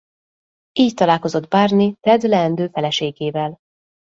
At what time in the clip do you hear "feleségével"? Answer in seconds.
2.67-3.57